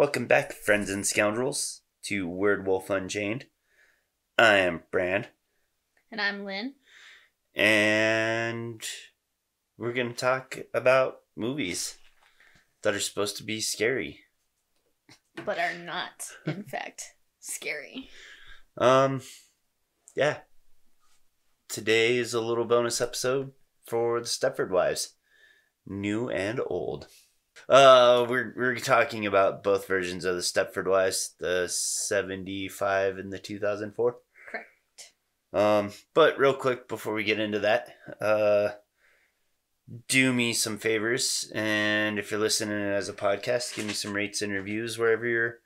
[0.00, 3.44] Welcome back, friends and scoundrels, to Word Wolf Unchained.
[4.38, 5.28] I am Brand,
[6.10, 6.72] And I'm Lynn.
[7.54, 8.82] and
[9.76, 11.98] we're going to talk about movies
[12.80, 14.20] that are supposed to be scary.
[15.44, 18.08] But are not, in fact, scary.
[18.78, 19.20] Um,
[20.16, 20.38] yeah.
[21.68, 23.52] Today is a little bonus episode
[23.86, 25.16] for the Stepford Wives,
[25.86, 27.06] new and old.
[27.70, 33.38] Uh, we're we're talking about both versions of the Stepford Wives, the '75 and the
[33.38, 34.16] 2004.
[34.50, 34.66] Correct.
[35.52, 38.70] Um, but real quick before we get into that, uh,
[40.08, 44.42] do me some favors, and if you're listening as a podcast, give me some rates
[44.42, 45.58] and reviews wherever you're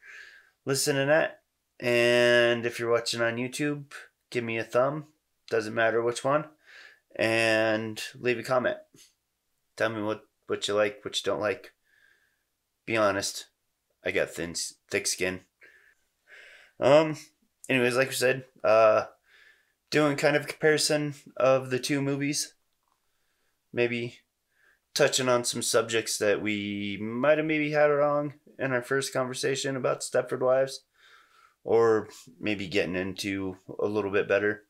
[0.66, 1.40] listening at.
[1.80, 3.92] And if you're watching on YouTube,
[4.30, 5.06] give me a thumb.
[5.48, 6.44] Doesn't matter which one.
[7.16, 8.76] And leave a comment.
[9.78, 11.73] Tell me what, what you like, what you don't like.
[12.86, 13.46] Be honest.
[14.04, 14.54] I got thin,
[14.90, 15.40] thick skin.
[16.78, 17.16] Um.
[17.68, 19.04] Anyways, like I said, uh,
[19.90, 22.54] doing kind of a comparison of the two movies.
[23.72, 24.18] Maybe
[24.94, 29.76] touching on some subjects that we might have maybe had wrong in our first conversation
[29.76, 30.82] about Stepford Wives
[31.64, 34.64] or maybe getting into a little bit better.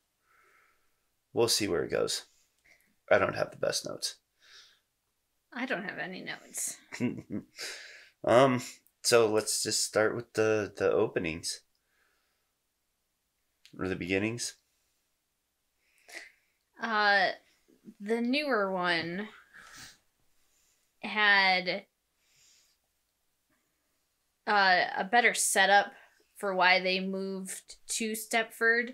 [1.33, 2.25] We'll see where it goes.
[3.11, 4.15] I don't have the best notes.
[5.53, 6.77] I don't have any notes.
[8.25, 8.61] um,
[9.01, 11.61] so let's just start with the the openings
[13.77, 14.55] or the beginnings.
[16.81, 17.29] Uh,
[17.99, 19.27] the newer one
[21.01, 21.85] had
[24.47, 25.91] uh, a better setup
[26.35, 28.93] for why they moved to Stepford.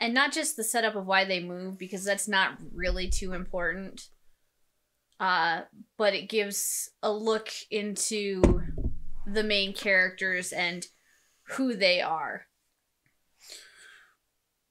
[0.00, 4.08] And not just the setup of why they moved, because that's not really too important.
[5.18, 5.62] Uh,
[5.96, 8.62] but it gives a look into
[9.32, 10.86] the main characters and
[11.50, 12.46] who they are.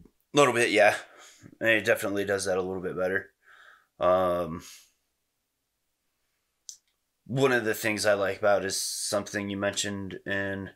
[0.03, 0.95] A little bit, yeah.
[1.61, 3.31] It definitely does that a little bit better.
[3.99, 4.61] Um,
[7.25, 10.71] one of the things I like about is something you mentioned in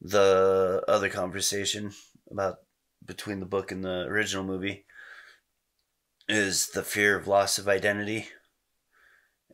[0.00, 1.92] the other conversation
[2.30, 2.56] about
[3.04, 4.84] between the book and the original movie
[6.28, 8.28] is the fear of loss of identity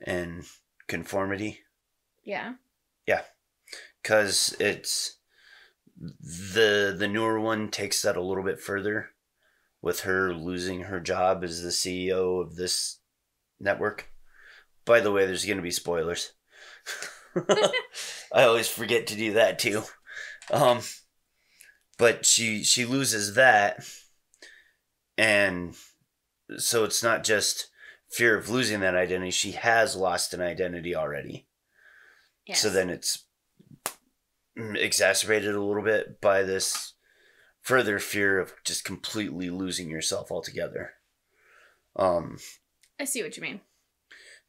[0.03, 0.45] and
[0.87, 1.61] conformity
[2.25, 2.55] Yeah.
[3.07, 3.23] Yeah.
[4.09, 5.19] Because it's
[6.01, 9.11] the the newer one takes that a little bit further
[9.83, 13.01] with her losing her job as the CEO of this
[13.61, 14.09] network.
[14.87, 16.33] By the way, there's going to be spoilers.
[18.33, 19.83] I always forget to do that too.
[20.51, 20.81] Um
[21.99, 23.87] but she she loses that
[25.19, 25.77] and
[26.57, 27.69] so it's not just
[28.11, 31.47] fear of losing that identity, she has lost an identity already.
[32.47, 32.63] Yes.
[32.63, 33.28] So then it's
[34.59, 36.95] exacerbated a little bit by this
[37.61, 40.95] further fear of just completely losing yourself altogether.
[41.97, 42.39] Um,
[43.01, 43.61] I see what you mean.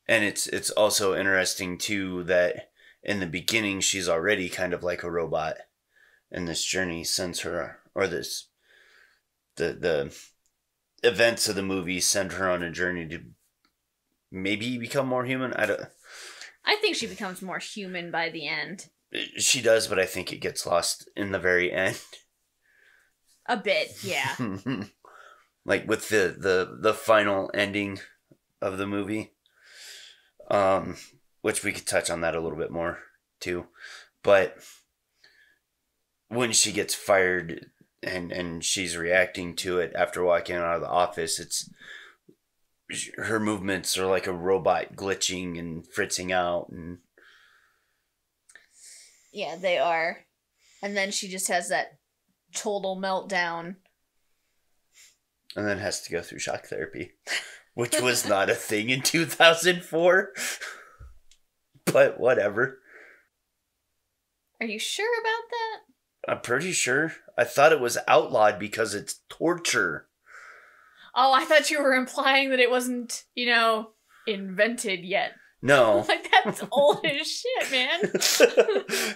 [0.08, 2.72] and it's it's also interesting too that
[3.04, 5.58] in the beginning she's already kind of like a robot,
[6.32, 8.50] and this journey sends her or this
[9.56, 10.16] the the
[11.08, 13.22] events of the movie send her on a journey to
[14.32, 15.54] maybe become more human.
[15.54, 15.82] I don't.
[16.66, 18.88] I think she becomes more human by the end.
[19.38, 22.00] She does, but I think it gets lost in the very end.
[23.48, 24.36] A bit, yeah.
[25.70, 28.00] like with the the the final ending
[28.62, 29.32] of the movie
[30.50, 30.98] um
[31.42, 33.00] which we could touch on that a little bit more
[33.40, 33.68] too
[34.24, 34.58] but
[36.28, 37.68] when she gets fired
[38.02, 41.70] and and she's reacting to it after walking out of the office it's
[43.18, 46.98] her movements are like a robot glitching and fritzing out and
[49.40, 50.18] yeah, they are.
[50.84, 51.98] And then she just has that
[52.54, 53.76] total meltdown.
[55.56, 57.12] and then has to go through shock therapy,
[57.74, 60.34] which was not a thing in 2004.
[61.86, 62.80] but whatever.
[64.60, 66.32] Are you sure about that?
[66.34, 67.14] I'm pretty sure.
[67.38, 70.08] I thought it was outlawed because it's torture.
[71.16, 73.92] Oh, I thought you were implying that it wasn't, you know,
[74.28, 75.32] invented yet.
[75.62, 76.06] No.
[76.08, 79.16] Like that's old as shit, man.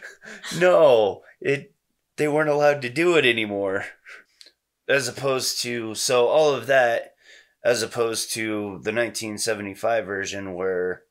[0.59, 1.73] no, it
[2.17, 3.85] they weren't allowed to do it anymore.
[4.87, 7.13] As opposed to so all of that
[7.63, 11.03] as opposed to the 1975 version where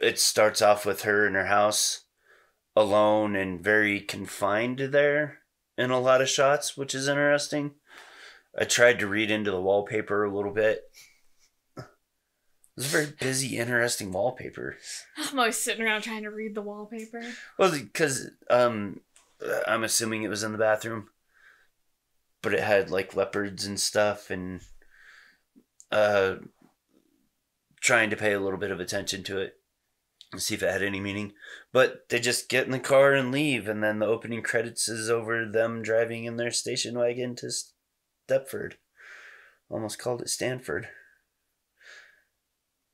[0.00, 2.02] it starts off with her in her house
[2.76, 5.38] alone and very confined there
[5.76, 7.72] in a lot of shots, which is interesting.
[8.58, 10.82] I tried to read into the wallpaper a little bit.
[12.76, 14.78] It's a very busy, interesting wallpaper.
[15.16, 17.22] I'm always sitting around trying to read the wallpaper.
[17.58, 19.00] Well, because um,
[19.66, 21.08] I'm assuming it was in the bathroom,
[22.40, 24.62] but it had like leopards and stuff, and
[25.90, 26.36] uh,
[27.80, 29.56] trying to pay a little bit of attention to it
[30.32, 31.34] and see if it had any meaning.
[31.72, 35.10] But they just get in the car and leave, and then the opening credits is
[35.10, 37.50] over them driving in their station wagon to
[38.28, 38.74] Stepford.
[39.68, 40.88] Almost called it Stanford.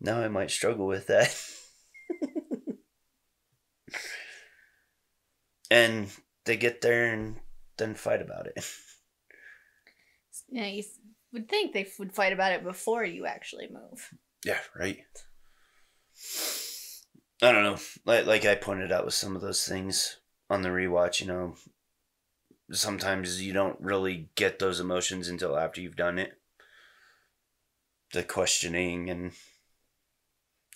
[0.00, 1.34] Now I might struggle with that.
[5.70, 6.08] and
[6.44, 7.36] they get there and
[7.76, 8.64] then fight about it.
[10.50, 10.84] Yeah, you
[11.32, 14.14] would think they would fight about it before you actually move.
[14.44, 14.98] Yeah, right.
[17.42, 17.78] I don't know.
[18.04, 20.18] Like like I pointed out with some of those things
[20.48, 21.56] on the rewatch, you know,
[22.70, 26.38] sometimes you don't really get those emotions until after you've done it.
[28.12, 29.32] The questioning and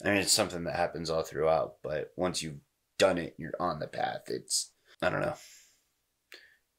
[0.04, 2.60] I mean it's something that happens all throughout, but once you've
[2.99, 4.22] done it, you're on the path.
[4.26, 5.34] It's I don't know.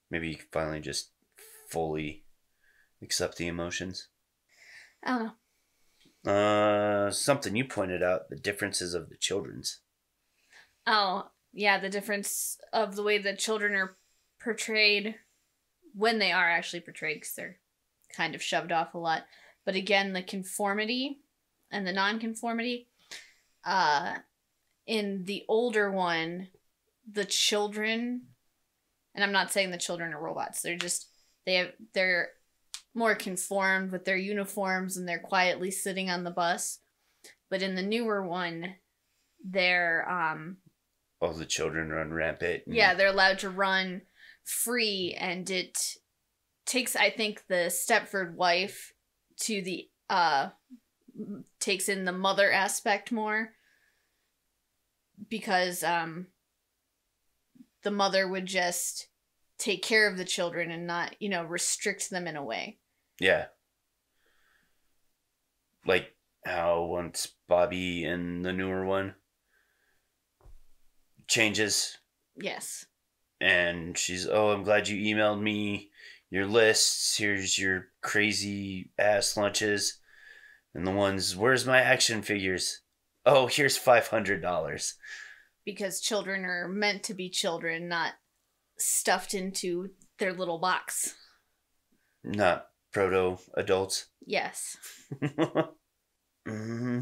[0.10, 1.12] Maybe you can finally just
[1.70, 2.24] fully
[3.02, 4.08] accept the emotions.
[5.04, 5.34] I don't know.
[6.32, 9.80] Uh, something you pointed out the differences of the children's.
[10.88, 13.98] Oh, yeah, the difference of the way the children are
[14.42, 15.16] portrayed
[15.94, 17.58] when they are actually portrayed because they're
[18.16, 19.24] kind of shoved off a lot.
[19.66, 21.20] But again, the conformity
[21.72, 22.88] and the nonconformity.
[23.64, 24.16] Uh,
[24.86, 26.50] in the older one,
[27.10, 28.24] the children,
[29.16, 30.62] and I'm not saying the children are robots.
[30.62, 31.08] They're just
[31.46, 32.30] they have they're
[32.96, 36.80] more conformed with their uniforms and they're quietly sitting on the bus.
[37.50, 38.76] But in the newer one,
[39.44, 40.58] they're um
[41.22, 42.64] All the children run rampant.
[42.66, 44.02] and- yeah, they're allowed to run
[44.44, 45.78] free and it
[46.66, 48.94] takes I think the Stepford wife
[49.42, 50.50] to the uh
[51.60, 53.54] takes in the mother aspect more
[55.30, 56.28] because um
[57.84, 59.08] the mother would just
[59.58, 62.80] take care of the children and not, you know, restrict them in a way.
[63.20, 63.46] Yeah.
[65.86, 66.16] Like
[66.46, 69.16] how once Bobby in the newer one
[71.28, 71.98] changes
[72.36, 72.86] Yes.
[73.40, 75.92] and she's, oh, I'm glad you emailed me
[76.30, 77.18] your lists.
[77.18, 80.00] Here's your crazy ass lunches.
[80.76, 82.82] And the ones, where's my action figures?
[83.26, 84.94] Oh, here's $500.
[85.66, 88.14] Because children are meant to be children, not
[88.78, 91.16] stuffed into their little box.
[92.24, 94.08] Not proto adults.
[94.26, 94.78] Yes.
[96.48, 97.00] hmm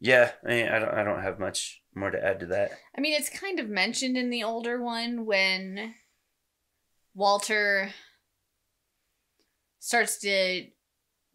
[0.00, 0.94] Yeah, I, mean, I don't.
[0.94, 2.72] I don't have much more to add to that.
[2.96, 5.94] I mean, it's kind of mentioned in the older one when
[7.14, 7.90] Walter
[9.80, 10.66] starts to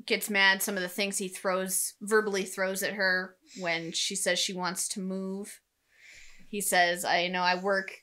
[0.06, 4.40] gets mad some of the things he throws verbally throws at her when she says
[4.40, 5.60] she wants to move.
[6.48, 8.00] He says, "I know I work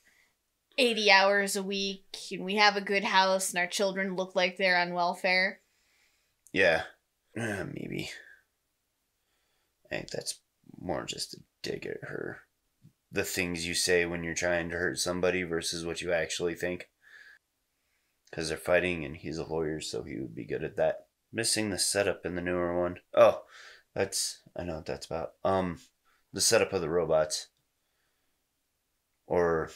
[0.77, 4.57] 80 hours a week and we have a good house and our children look like
[4.57, 5.61] they're on welfare."
[6.51, 6.83] Yeah,
[7.37, 8.09] uh, maybe.
[9.85, 10.39] I think that's
[10.79, 12.41] more just a dig at her.
[13.11, 16.89] The things you say when you're trying to hurt somebody versus what you actually think.
[18.29, 21.07] Because they're fighting, and he's a lawyer, so he would be good at that.
[21.33, 22.97] Missing the setup in the newer one.
[23.13, 23.43] Oh,
[23.93, 25.33] that's I know what that's about.
[25.43, 25.79] Um,
[26.33, 27.47] the setup of the robots,
[29.27, 29.69] or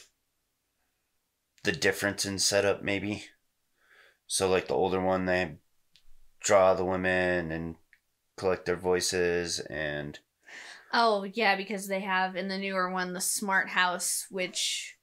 [1.62, 3.24] the difference in setup, maybe.
[4.26, 5.56] So, like the older one, they
[6.40, 7.76] draw the women and
[8.36, 10.18] collect their voices and
[10.92, 14.96] Oh, yeah, because they have in the newer one the smart house which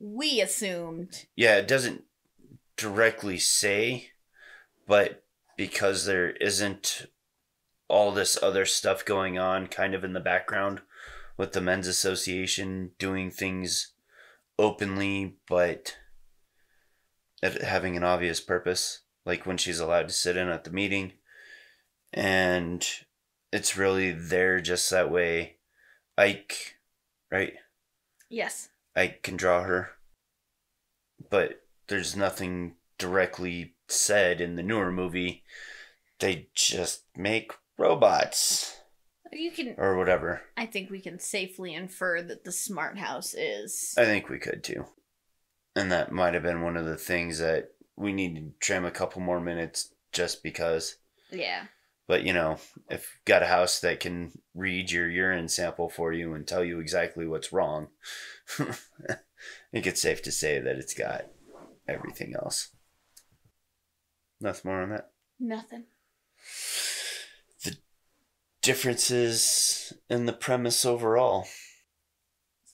[0.00, 2.04] we assumed yeah it doesn't
[2.76, 4.10] directly say
[4.86, 5.24] but
[5.58, 7.04] because there isn't
[7.88, 10.80] all this other stuff going on kind of in the background
[11.36, 13.92] with the men's association doing things
[14.58, 15.98] openly but
[17.42, 21.12] having an obvious purpose like when she's allowed to sit in at the meeting
[22.14, 22.86] and
[23.52, 25.56] it's really there just that way
[26.16, 26.76] ike
[27.30, 27.54] right
[28.30, 28.70] yes.
[28.98, 29.90] I can draw her.
[31.30, 35.42] But there's nothing directly said in the newer movie.
[36.18, 38.76] They just make robots
[39.32, 40.42] You can or whatever.
[40.56, 43.94] I think we can safely infer that the smart house is.
[43.96, 44.86] I think we could too.
[45.76, 48.90] And that might have been one of the things that we need to trim a
[48.90, 50.96] couple more minutes just because.
[51.30, 51.64] Yeah.
[52.08, 52.58] But you know,
[52.90, 56.64] if you've got a house that can read your urine sample for you and tell
[56.64, 57.88] you exactly what's wrong,
[58.58, 59.18] I
[59.70, 61.26] think it's safe to say that it's got
[61.86, 62.70] everything else.
[64.40, 65.10] Nothing more on that.
[65.40, 65.84] Nothing.
[67.64, 67.76] The
[68.62, 71.46] differences in the premise overall.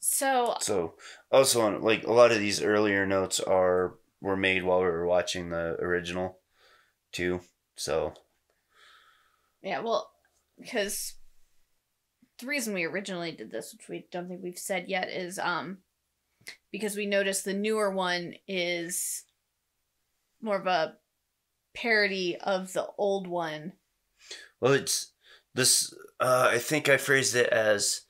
[0.00, 0.94] So So
[1.30, 5.06] also on like a lot of these earlier notes are were made while we were
[5.06, 6.38] watching the original
[7.12, 7.40] too.
[7.76, 8.14] So
[9.62, 10.10] yeah, well,
[10.58, 11.14] because
[12.38, 15.78] the reason we originally did this, which we don't think we've said yet, is um
[16.70, 19.24] because we noticed the newer one is
[20.42, 20.96] more of a
[21.74, 23.72] parody of the old one.
[24.60, 25.12] well it's
[25.54, 28.02] this uh I think I phrased it as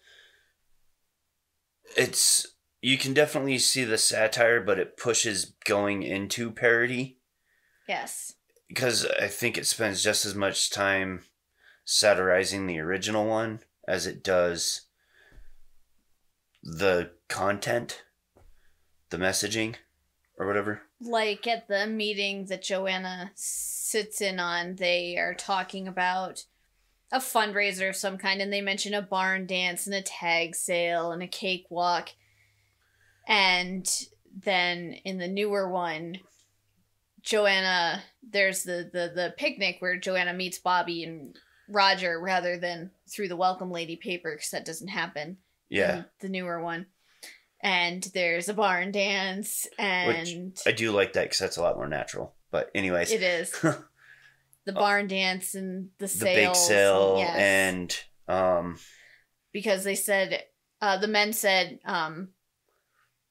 [1.97, 2.47] it's
[2.83, 7.19] you can definitely see the satire but it pushes going into parody
[7.89, 8.35] Yes.
[8.69, 11.25] because I think it spends just as much time
[11.85, 14.83] satirizing the original one as it does
[16.63, 18.05] the content,
[19.11, 19.75] the messaging,
[20.39, 20.81] or whatever.
[21.05, 26.45] Like at the meeting that Joanna sits in on, they are talking about
[27.13, 31.13] a fundraiser of some kind, and they mention a barn dance and a tag sale
[31.13, 32.09] and a cakewalk.
[33.29, 33.89] And
[34.37, 36.19] then in the newer one,
[37.23, 41.37] Joanna, there's the, the, the picnic where Joanna meets Bobby and
[41.69, 46.63] Roger rather than through the welcome lady paper, because that doesn't happen Yeah, the newer
[46.63, 46.87] one.
[47.65, 51.89] And there's a barn dance, and I do like that because that's a lot more
[51.89, 52.35] natural.
[52.51, 53.51] But anyways, it is
[54.65, 57.37] the barn dance and the sale, the bake sale yes.
[57.37, 58.79] and um
[59.53, 60.45] because they said
[60.85, 62.29] uh, the men said um,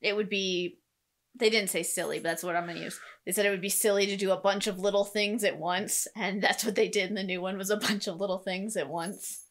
[0.02, 0.80] it would be
[1.36, 3.00] they didn't say silly, but that's what I'm gonna use.
[3.26, 6.08] They said it would be silly to do a bunch of little things at once,
[6.16, 8.76] and that's what they did in the new one was a bunch of little things
[8.76, 9.44] at once.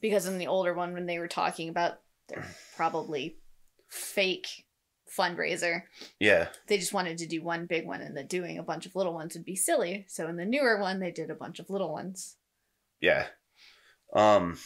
[0.00, 2.44] Because in the older one, when they were talking about their
[2.76, 3.38] probably
[3.88, 4.64] fake
[5.18, 5.82] fundraiser,
[6.20, 8.94] yeah, they just wanted to do one big one, and that doing a bunch of
[8.96, 10.04] little ones would be silly.
[10.08, 12.36] So in the newer one, they did a bunch of little ones.
[13.00, 13.26] yeah.
[14.12, 14.58] Um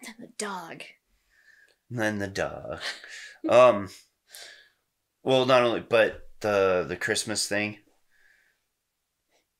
[0.00, 0.82] And then the dog.
[1.90, 2.80] and then the dog.
[3.48, 3.88] um
[5.22, 7.78] well not only but the the Christmas thing.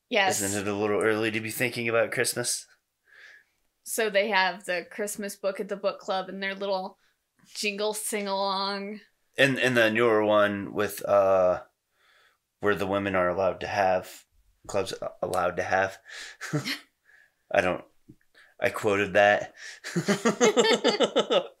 [0.09, 0.41] Yes.
[0.41, 2.67] Isn't it a little early to be thinking about Christmas?
[3.83, 6.97] So they have the Christmas book at the book club and their little
[7.53, 9.01] jingle sing along.
[9.37, 11.61] And and the newer one with uh
[12.59, 14.25] where the women are allowed to have
[14.67, 15.97] clubs allowed to have.
[17.51, 17.83] I don't
[18.59, 19.53] I quoted that.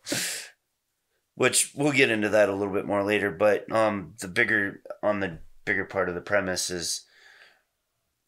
[1.35, 5.19] Which we'll get into that a little bit more later, but um the bigger on
[5.19, 7.05] the bigger part of the premise is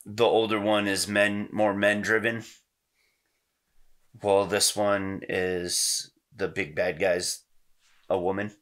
[0.06, 2.44] the older one is men more men driven.
[4.22, 7.45] While this one is the big bad guy's
[8.10, 8.56] a woman.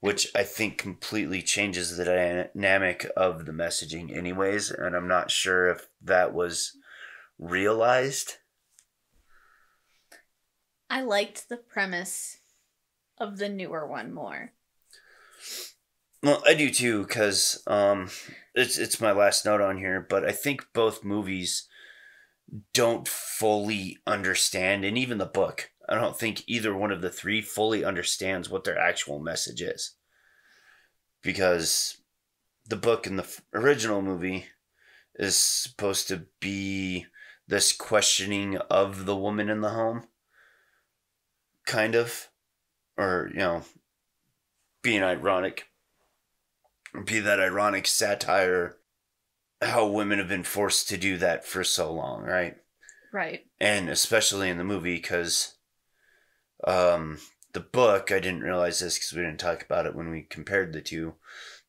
[0.00, 5.68] Which I think completely changes the dynamic of the messaging, anyways, and I'm not sure
[5.68, 6.76] if that was
[7.38, 8.36] realized.
[10.88, 12.38] I liked the premise
[13.18, 14.52] of the newer one more.
[16.22, 18.10] Well, I do too, because um,
[18.54, 21.66] it's it's my last note on here, but I think both movies
[22.74, 27.42] don't fully understand, and even the book, I don't think either one of the three
[27.42, 29.96] fully understands what their actual message is,
[31.22, 31.98] because
[32.66, 34.46] the book and the original movie
[35.16, 37.06] is supposed to be
[37.48, 40.04] this questioning of the woman in the home,
[41.66, 42.28] kind of,
[42.96, 43.62] or you know,
[44.82, 45.66] being ironic
[47.04, 48.76] be that ironic satire
[49.62, 52.56] how women have been forced to do that for so long right
[53.12, 53.44] Right.
[53.60, 55.54] and especially in the movie because
[56.64, 57.18] um
[57.52, 60.72] the book i didn't realize this because we didn't talk about it when we compared
[60.72, 61.14] the two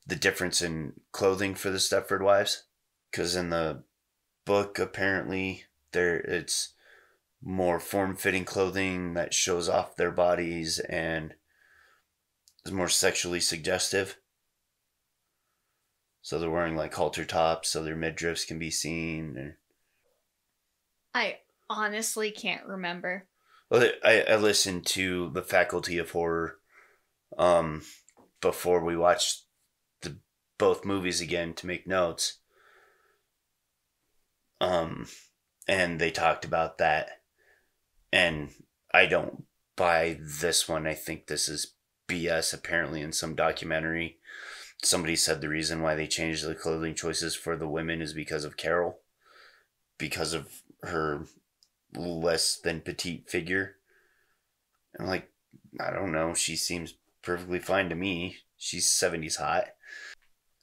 [0.05, 2.63] the difference in clothing for the stepford wives
[3.09, 3.83] because in the
[4.45, 6.73] book apparently there it's
[7.43, 11.33] more form-fitting clothing that shows off their bodies and
[12.65, 14.17] is more sexually suggestive
[16.21, 19.55] so they're wearing like halter tops so their midriffs can be seen
[21.13, 23.25] I honestly can't remember.
[23.71, 26.57] I, I listened to the Faculty of Horror
[27.37, 27.83] um,
[28.41, 29.43] before we watched
[30.01, 30.17] the
[30.57, 32.39] both movies again to make notes.
[34.59, 35.07] Um,
[35.67, 37.21] and they talked about that,
[38.11, 38.49] and
[38.93, 40.85] I don't buy this one.
[40.85, 41.73] I think this is
[42.07, 42.53] BS.
[42.53, 44.17] Apparently, in some documentary,
[44.83, 48.43] somebody said the reason why they changed the clothing choices for the women is because
[48.43, 48.99] of Carol,
[49.97, 51.25] because of her
[51.95, 53.75] less than petite figure.
[54.99, 55.29] I'm like,
[55.79, 56.33] I don't know.
[56.33, 58.37] She seems perfectly fine to me.
[58.57, 59.65] She's 70s hot.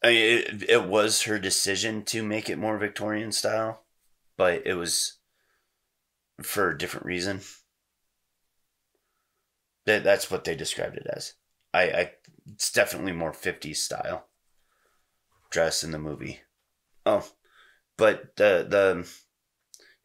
[0.02, 3.82] I mean, it, it was her decision to make it more Victorian style,
[4.36, 5.18] but it was
[6.42, 7.40] for a different reason.
[9.86, 11.34] That that's what they described it as.
[11.74, 12.12] I, I
[12.52, 14.26] it's definitely more 50s style
[15.50, 16.40] dress in the movie.
[17.06, 17.26] Oh,
[17.96, 19.10] but the the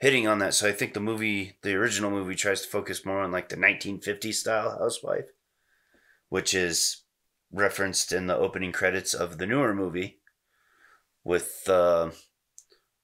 [0.03, 0.53] hitting on that.
[0.53, 3.55] So I think the movie, the original movie, tries to focus more on like the
[3.55, 5.29] 1950s style housewife,
[6.27, 7.03] which is
[7.53, 10.19] referenced in the opening credits of the newer movie,
[11.24, 12.12] with the uh,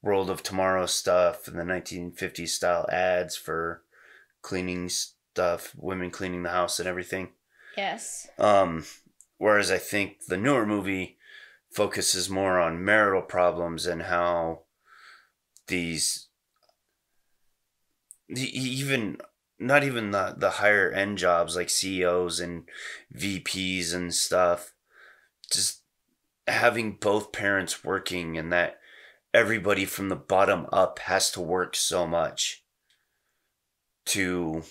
[0.02, 3.84] World of Tomorrow stuff and the 1950s style ads for
[4.42, 7.30] cleaning stuff, women cleaning the house and everything.
[7.78, 8.28] Yes.
[8.38, 8.84] Um,
[9.38, 11.18] whereas I think the newer movie
[11.72, 14.64] focuses more on marital problems and how
[15.68, 16.29] these
[18.30, 19.18] even
[19.60, 22.64] not even the the higher end jobs like CEOs and
[23.16, 24.74] VPs and stuff
[25.52, 25.82] just
[26.48, 28.80] having both parents working and that
[29.34, 32.64] everybody from the bottom up has to work so much
[34.06, 34.64] to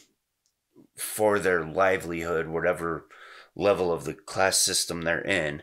[0.97, 3.07] for their livelihood whatever
[3.55, 5.63] level of the class system they're in.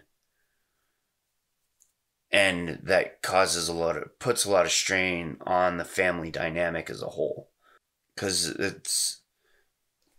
[2.31, 6.89] And that causes a lot of puts a lot of strain on the family dynamic
[6.89, 7.49] as a whole
[8.15, 9.21] because it's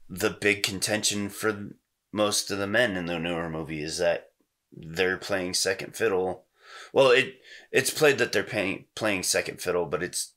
[0.08, 1.70] the big contention for
[2.12, 4.30] most of the men in the newer movie is that
[4.72, 6.44] they're playing second fiddle
[6.92, 7.40] well it
[7.72, 10.34] it's played that they're paying, playing second fiddle but it's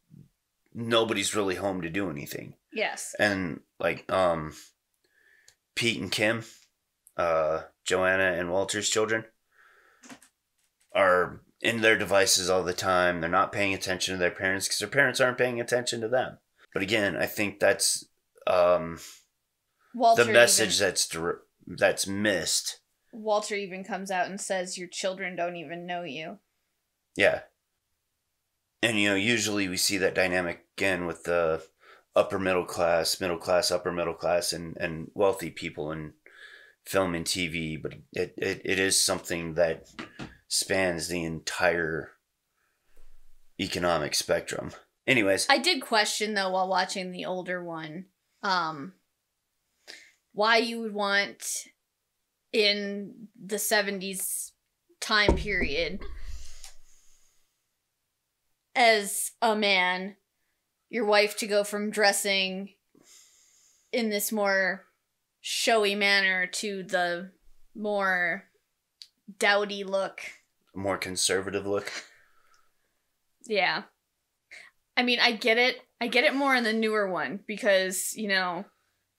[0.73, 4.53] nobody's really home to do anything yes and like um
[5.75, 6.43] pete and kim
[7.17, 9.25] uh joanna and walter's children
[10.93, 13.21] are in their devices all the time.
[13.21, 16.37] They're not paying attention to their parents because their parents aren't paying attention to them.
[16.73, 18.05] But again, I think that's
[18.47, 18.99] um,
[19.93, 21.15] Walter the message even, that's
[21.67, 22.79] that's missed.
[23.11, 26.39] Walter even comes out and says, "Your children don't even know you."
[27.15, 27.41] Yeah,
[28.81, 31.63] and you know, usually we see that dynamic again with the
[32.15, 36.13] upper middle class, middle class, upper middle class, and and wealthy people in
[36.85, 37.81] film and TV.
[37.81, 39.87] But it, it, it is something that
[40.47, 42.11] spans the entire
[43.59, 44.71] economic spectrum.
[45.09, 48.05] Anyways, I did question though while watching the older one,
[48.43, 48.93] um,
[50.33, 51.65] why you would want
[52.53, 54.51] in the 70s
[55.01, 55.99] time period
[58.75, 60.15] as a man
[60.91, 62.69] your wife to go from dressing
[63.91, 64.85] in this more
[65.41, 67.31] showy manner to the
[67.73, 68.43] more
[69.39, 70.21] dowdy look
[70.75, 71.91] more conservative look.
[73.45, 73.83] Yeah.
[74.99, 75.77] I mean, I get it.
[76.01, 78.65] I get it more in the newer one because, you know,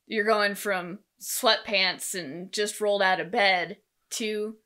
[0.06, 3.78] you're going from sweatpants and just rolled out of bed
[4.10, 4.56] to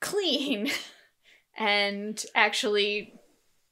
[0.00, 0.72] clean
[1.56, 3.14] and actually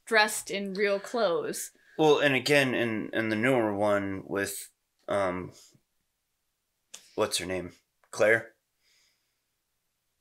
[0.07, 1.73] dressed in real clothes.
[1.99, 4.71] Well, and again in in the newer one with
[5.09, 5.51] um
[7.17, 7.73] what's her name?
[8.13, 8.53] Claire?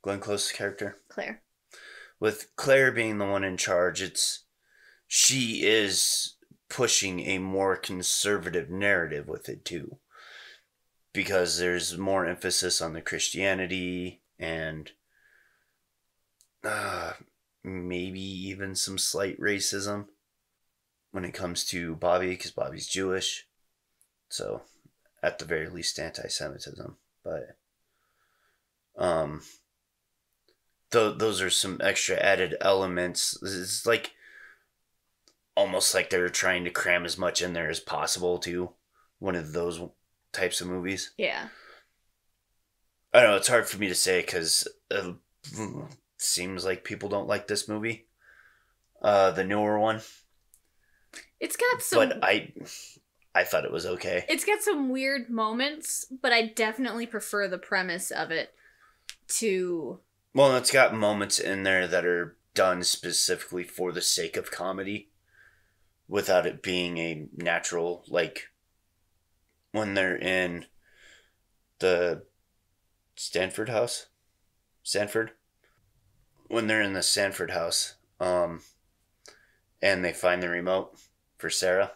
[0.02, 0.96] Glenn Close's character?
[1.08, 1.40] Claire
[2.18, 4.44] with Claire being the one in charge, it's
[5.14, 6.36] she is
[6.70, 9.98] pushing a more conservative narrative with it too.
[11.12, 14.90] Because there's more emphasis on the Christianity and
[16.64, 17.12] uh,
[17.62, 20.06] maybe even some slight racism
[21.10, 23.46] when it comes to Bobby, because Bobby's Jewish.
[24.30, 24.62] So,
[25.22, 26.96] at the very least, anti Semitism.
[27.22, 27.58] But,
[28.96, 29.42] um,
[30.90, 33.38] th- those are some extra added elements.
[33.42, 34.12] It's like
[35.56, 38.70] almost like they're trying to cram as much in there as possible to
[39.18, 39.80] one of those
[40.32, 41.12] types of movies.
[41.16, 41.48] Yeah.
[43.12, 43.36] I don't know.
[43.36, 45.14] It's hard for me to say because it
[46.18, 48.06] seems like people don't like this movie.
[49.00, 50.00] Uh, the newer one.
[51.40, 52.08] It's got some.
[52.08, 52.52] But I,
[53.34, 54.24] I thought it was okay.
[54.28, 58.54] It's got some weird moments, but I definitely prefer the premise of it
[59.28, 60.00] to
[60.34, 65.10] well, it's got moments in there that are done specifically for the sake of comedy
[66.12, 68.50] without it being a natural, like
[69.70, 70.66] when they're in
[71.78, 72.22] the
[73.16, 74.06] Stanford house.
[74.82, 75.32] Sanford?
[76.48, 78.60] When they're in the Sanford house, um,
[79.80, 80.98] and they find the remote
[81.38, 81.92] for Sarah,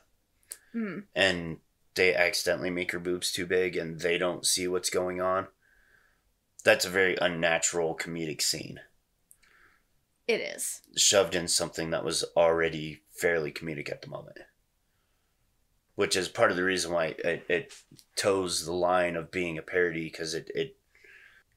[0.75, 1.03] mm.
[1.15, 1.59] and
[1.95, 5.49] they accidentally make her boobs too big and they don't see what's going on
[6.67, 8.81] that's a very unnatural comedic scene.
[10.27, 10.83] It is.
[10.97, 14.39] Shoved in something that was already fairly comedic at the moment.
[15.95, 17.75] Which is part of the reason why it, it
[18.17, 20.77] toes the line of being a parody because it, it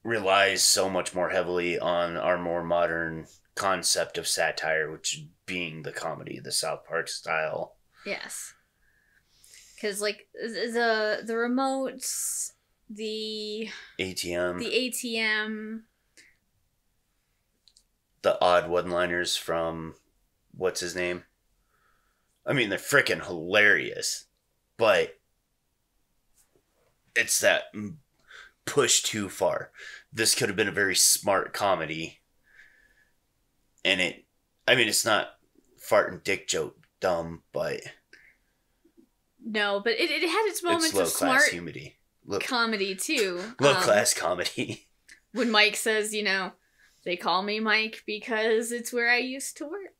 [0.02, 5.92] relies so much more heavily on our more modern concept of satire, which being the
[5.92, 7.76] comedy, the South Park style.
[8.06, 8.54] Yes.
[9.74, 12.52] because like the uh, the remotes,
[12.88, 13.68] the
[13.98, 15.82] ATM, the ATM,
[18.22, 19.94] the odd one-liners from
[20.52, 21.24] what's his name.
[22.46, 24.26] I mean, they're freaking hilarious,
[24.76, 25.18] but
[27.14, 27.64] it's that
[28.64, 29.70] push too far.
[30.12, 32.20] This could have been a very smart comedy,
[33.84, 34.24] and it.
[34.66, 35.30] I mean, it's not
[35.78, 37.80] fart and dick joke dumb, but
[39.44, 41.96] no, but it, it had its moments it's low of class smart humidity.
[42.26, 43.40] Low, comedy too.
[43.60, 44.86] low Um, class comedy.
[45.32, 46.52] when Mike says, you know,
[47.04, 49.94] they call me Mike because it's where I used to work.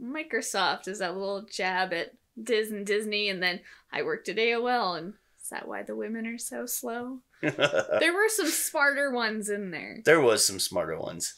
[0.00, 3.60] Microsoft is that little jab at Diz and Disney, and then
[3.92, 7.20] I worked at AOL, and is that why the women are so slow?
[7.42, 10.00] There were some smarter ones in there.
[10.04, 11.34] there was some smarter ones.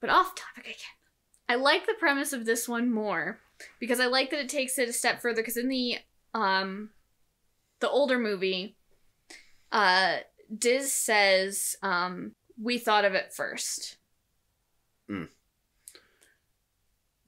[0.00, 0.76] But off topic again.
[1.48, 3.40] I like the premise of this one more
[3.78, 5.42] because I like that it takes it a step further.
[5.42, 5.98] Because in the
[6.32, 6.90] um,
[7.80, 8.76] the older movie,
[9.72, 10.18] uh,
[10.56, 13.96] Diz says, um, "We thought of it first.
[15.10, 15.28] Mm.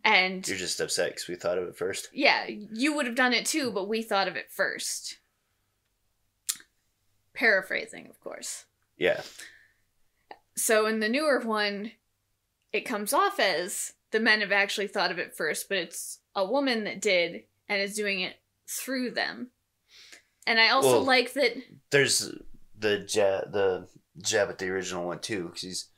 [0.07, 2.09] And You're just upset because we thought of it first.
[2.13, 5.19] yeah, you would have done it too, but we thought of it first.
[7.35, 8.65] Paraphrasing, of course.
[8.97, 9.21] Yeah.
[10.57, 11.91] So in the newer one,
[12.73, 16.47] it comes off as the men have actually thought of it first, but it's a
[16.47, 18.37] woman that did and is doing it
[18.69, 19.51] through them.
[20.47, 21.57] And I also Well- like that
[21.91, 22.31] There's
[22.79, 23.89] the jab, the
[24.19, 25.89] jab at the original one too, because he's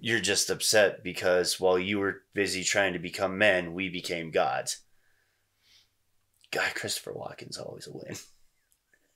[0.00, 4.80] you're just upset because while you were busy trying to become men, we became gods.
[6.50, 8.16] Guy Christopher Walken's always a win.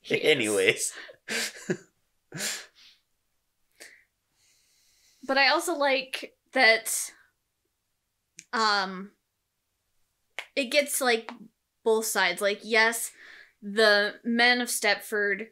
[0.21, 0.93] Anyways,
[5.25, 7.11] But I also like that
[8.51, 9.11] um
[10.55, 11.31] it gets like
[11.83, 12.41] both sides.
[12.41, 13.11] Like yes,
[13.61, 15.47] the men of Stepford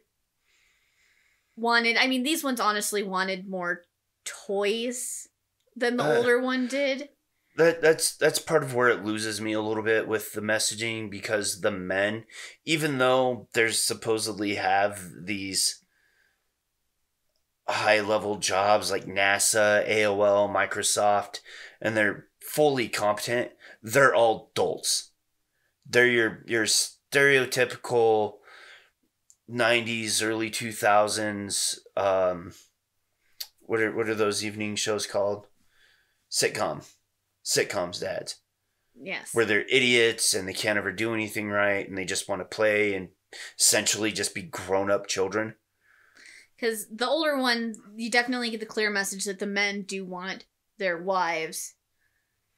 [1.56, 3.82] wanted I mean these ones honestly wanted more
[4.24, 5.28] toys
[5.76, 7.08] than the Uh, older one did.
[7.56, 11.10] that that's that's part of where it loses me a little bit with the messaging
[11.10, 12.24] because the men,
[12.64, 15.84] even though there's supposedly have these
[17.68, 21.40] high level jobs like NASA, AOL, Microsoft,
[21.80, 25.10] and they're fully competent, they're all dolts.
[25.88, 28.38] They're your your stereotypical
[29.48, 32.52] 90s early 2000s um
[33.66, 35.46] what are what are those evening shows called?
[36.30, 36.84] Sitcom.
[37.44, 38.36] Sitcoms dads.
[38.94, 39.34] Yes.
[39.34, 42.56] where they're idiots and they can't ever do anything right and they just want to
[42.56, 43.08] play and
[43.58, 45.54] essentially just be grown-up children.
[46.54, 50.44] Because the older one, you definitely get the clear message that the men do want
[50.78, 51.74] their wives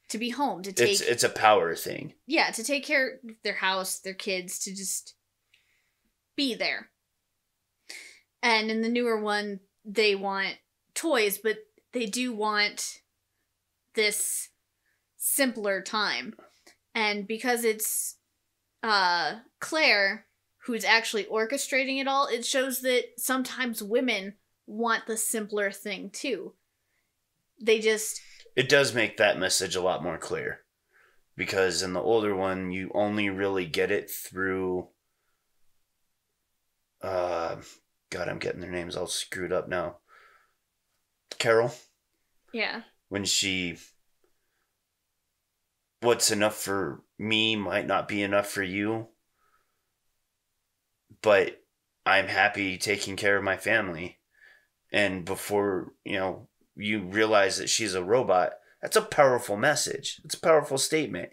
[0.09, 2.13] to be home to take it's it's a power thing.
[2.27, 5.15] Yeah to take care of their house, their kids, to just
[6.35, 6.89] be there.
[8.43, 10.57] And in the newer one, they want
[10.95, 11.57] toys, but
[11.93, 13.01] they do want
[13.93, 14.49] this
[15.17, 16.35] simpler time.
[16.93, 18.17] And because it's
[18.81, 20.25] uh Claire
[20.65, 24.33] who's actually orchestrating it all, it shows that sometimes women
[24.65, 26.53] want the simpler thing too.
[27.61, 28.19] They just
[28.55, 30.61] it does make that message a lot more clear
[31.35, 34.87] because in the older one you only really get it through
[37.01, 37.57] uh
[38.09, 39.97] god i'm getting their names all screwed up now
[41.39, 41.73] carol?
[42.53, 42.81] Yeah.
[43.09, 43.77] when she
[46.01, 49.07] what's enough for me might not be enough for you
[51.21, 51.61] but
[52.05, 54.19] i'm happy taking care of my family.
[54.91, 60.21] And before you know you realize that she's a robot that's a powerful message.
[60.23, 61.31] It's a powerful statement.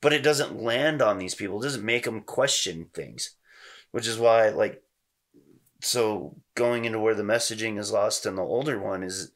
[0.00, 1.58] But it doesn't land on these people.
[1.60, 3.34] It doesn't make them question things
[3.94, 4.82] which is why like
[5.80, 9.30] so going into where the messaging is lost in the older one is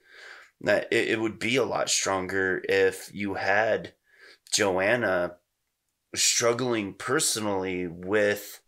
[0.61, 3.95] that it, it would be a lot stronger if you had
[4.53, 5.37] Joanna
[6.15, 8.61] struggling personally with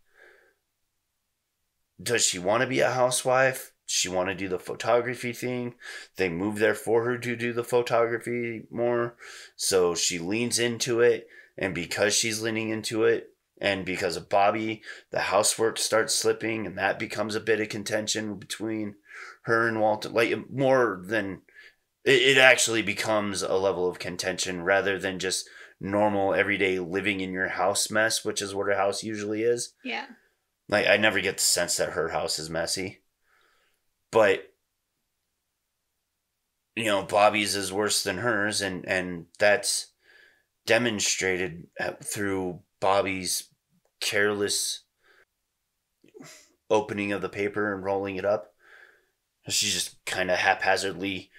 [2.01, 3.73] does she want to be a housewife?
[3.85, 5.75] She want to do the photography thing?
[6.15, 9.15] They move there for her to do the photography more.
[9.55, 11.27] So she leans into it.
[11.57, 16.77] And because she's leaning into it, and because of Bobby, the housework starts slipping, and
[16.77, 18.95] that becomes a bit of contention between
[19.43, 20.09] her and Walter.
[20.09, 21.41] Like, more than
[22.05, 25.47] it, it actually becomes a level of contention rather than just
[25.79, 29.73] normal everyday living in your house mess, which is what her house usually is.
[29.83, 30.05] Yeah.
[30.69, 32.99] Like I never get the sense that her house is messy.
[34.11, 34.53] But
[36.75, 39.87] you know, Bobby's is worse than hers and and that's
[40.65, 43.49] demonstrated uh, through Bobby's
[43.99, 44.83] careless
[46.69, 48.53] opening of the paper and rolling it up.
[49.49, 51.31] She just kind of haphazardly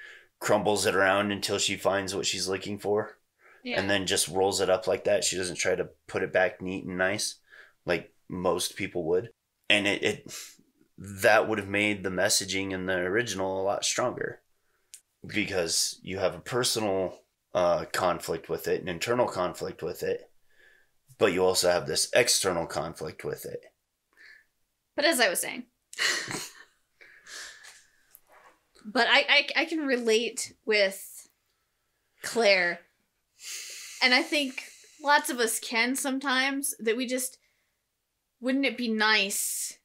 [0.42, 3.16] crumbles it around until she finds what she's looking for
[3.62, 3.78] Yeah.
[3.78, 5.22] and then just rolls it up like that.
[5.22, 7.36] She doesn't try to put it back neat and nice
[7.86, 9.30] like most people would.
[9.70, 10.34] And it, it
[10.98, 14.40] that would have made the messaging in the original a lot stronger
[15.24, 17.20] because you have a personal
[17.54, 20.28] uh, conflict with it, an internal conflict with it,
[21.18, 23.62] but you also have this external conflict with it.
[24.96, 25.64] But as I was saying,
[28.84, 31.28] but I, I I can relate with
[32.22, 32.80] Claire,
[34.02, 34.64] and I think
[35.02, 36.74] lots of us can sometimes.
[36.78, 37.38] That we just
[38.40, 39.78] wouldn't it be nice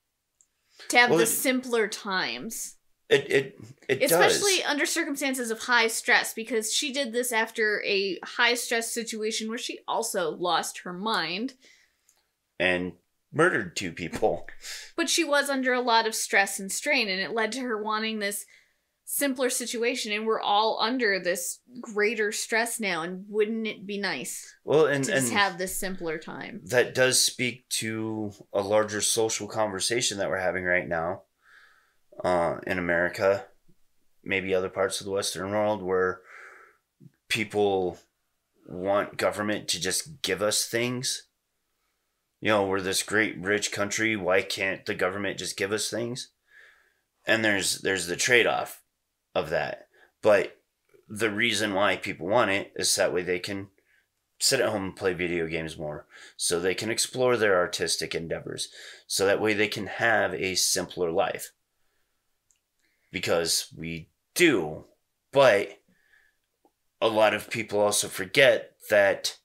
[0.89, 2.75] to have Well, the it- simpler times,
[3.09, 4.65] It it it especially does.
[4.67, 9.57] under circumstances of high stress, because she did this after a high stress situation where
[9.57, 11.53] she also lost her mind.
[12.59, 12.93] and
[13.31, 14.47] murdered two people.
[14.95, 17.79] But she was under a lot of stress and strain, and it led to her
[17.79, 18.45] wanting this
[19.09, 20.11] simpler situation.
[20.11, 23.01] And we're all under this greater stress now.
[23.01, 26.61] And wouldn't it be nice Well, and to and just have this simpler time?
[26.65, 31.23] that does speak to a larger social conversation that we're having right now
[32.23, 33.45] uh, in America,
[34.23, 36.21] maybe other parts of the Western world, where
[37.29, 37.97] people
[38.67, 41.23] want government to just give us things.
[42.41, 44.15] You know, we're this great rich country.
[44.15, 46.31] Why can't the government just give us things?
[47.25, 48.83] And there's there's the trade off
[49.37, 49.87] of that.
[50.21, 50.57] But
[51.07, 53.67] the reason why people want it is that way they can
[54.39, 56.05] sit at home and play video games more.
[56.35, 58.69] So they can explore their artistic endeavors.
[59.07, 61.51] So that way they can have a simpler life.
[63.11, 64.85] Because we do.
[65.31, 65.79] But
[66.99, 69.37] a lot of people also forget that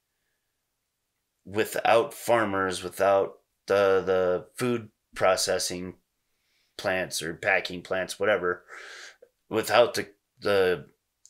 [1.45, 5.95] without farmers without the the food processing
[6.77, 8.65] plants or packing plants whatever
[9.53, 10.09] without the
[10.41, 10.87] the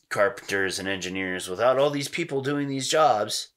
[0.09, 3.53] carpenters and engineers without all these people doing these jobs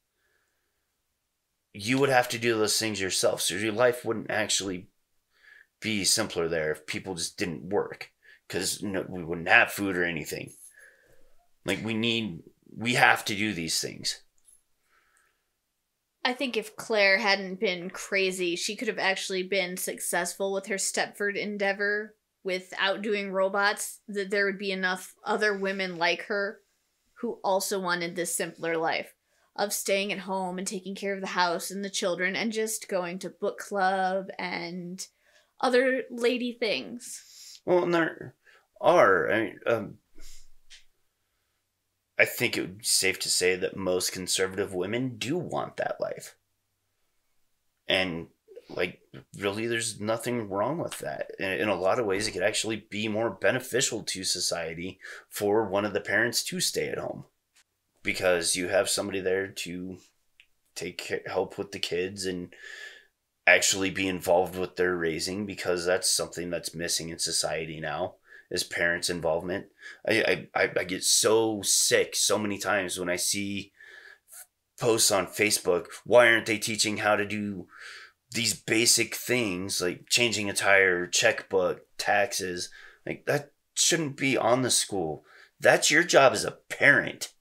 [1.78, 3.42] you would have to do those things yourself.
[3.42, 4.88] So your life wouldn't actually
[5.80, 8.10] be simpler there if people just didn't work
[8.48, 10.54] because we wouldn't have food or anything.
[11.66, 12.40] Like we need,
[12.74, 14.22] we have to do these things.
[16.24, 20.76] I think if Claire hadn't been crazy, she could have actually been successful with her
[20.76, 22.14] Stepford endeavor
[22.46, 26.60] with outdoing robots, that there would be enough other women like her
[27.20, 29.12] who also wanted this simpler life
[29.56, 32.88] of staying at home and taking care of the house and the children and just
[32.88, 35.08] going to book club and
[35.60, 37.60] other lady things.
[37.64, 38.34] Well, and there
[38.80, 39.30] are.
[39.30, 39.98] I mean, um,
[42.18, 46.00] I think it would be safe to say that most conservative women do want that
[46.00, 46.36] life.
[47.88, 48.28] And,
[48.68, 49.00] like,
[49.38, 51.30] really, there's nothing wrong with that.
[51.38, 54.98] In, a lot of ways, it could actually be more beneficial to society
[55.28, 57.24] for one of the parents to stay at home
[58.02, 59.98] because you have somebody there to
[60.74, 62.54] take help with the kids and
[63.46, 68.14] actually be involved with their raising because that's something that's missing in society now
[68.50, 69.66] is parents involvement
[70.06, 73.72] I, I i get so sick so many times when i see
[74.78, 77.66] posts on facebook why aren't they teaching how to do
[78.32, 82.70] these basic things like changing a tire checkbook taxes
[83.06, 85.24] like that shouldn't be on the school.
[85.60, 87.32] That's your job as a parent.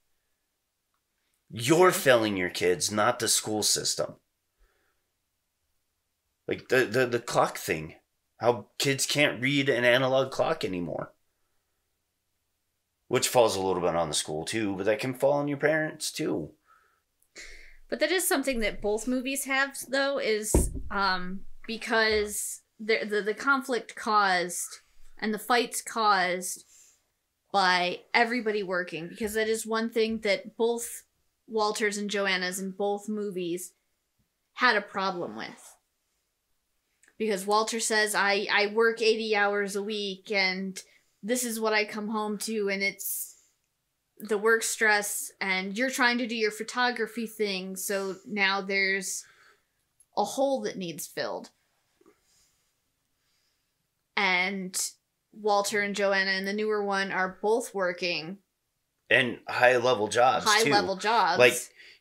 [1.49, 4.15] You're failing your kids not the school system.
[6.47, 7.95] Like the, the the clock thing.
[8.37, 11.13] How kids can't read an analog clock anymore.
[13.07, 15.57] Which falls a little bit on the school too but that can fall on your
[15.57, 16.51] parents too
[17.89, 23.33] But that is something that both movies have, though, is um, because the, the the
[23.33, 24.81] conflict caused
[25.19, 26.65] and the fights caused
[27.53, 29.07] by everybody working.
[29.07, 31.03] Because that is one thing that both
[31.47, 33.73] Walters and Joanna's in both movies
[34.53, 35.75] had a problem with.
[37.17, 40.81] Because Walter says, "I I work eighty hours a week, and
[41.21, 43.34] this is what I come home to, and it's."
[44.19, 49.25] The work stress and you're trying to do your photography thing so now there's
[50.17, 51.49] a hole that needs filled
[54.15, 54.91] and
[55.33, 58.37] walter and joanna and the newer one are both working
[59.09, 60.71] and high level jobs high too.
[60.71, 61.53] level jobs like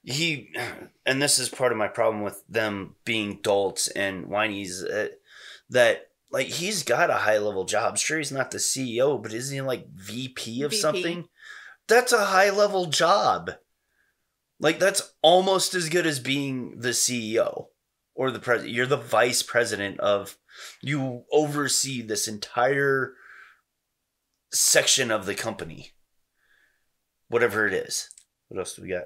[0.05, 0.53] he
[1.07, 5.09] and this is part of my problem with them being dolts and whinies uh,
[5.69, 9.55] that like he's got a high level job sure he's not the ceo but isn't
[9.55, 10.81] he like vp of VP.
[10.81, 11.29] something
[11.89, 13.53] that's a high level job
[14.61, 17.67] like that's almost as good as being the ceo
[18.15, 20.39] or the president you're the vice president of
[20.83, 23.15] You oversee this entire
[24.53, 25.93] section of the company.
[27.29, 28.11] Whatever it is.
[28.49, 29.05] What else do we got?